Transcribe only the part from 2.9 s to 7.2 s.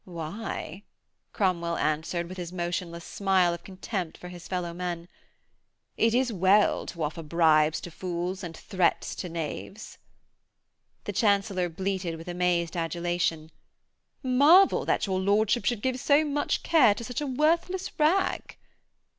smile of contempt for his fellow men, 'it is well to